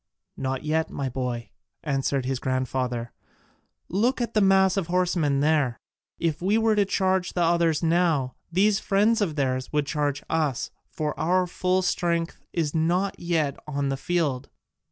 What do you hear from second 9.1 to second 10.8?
of theirs would charge us,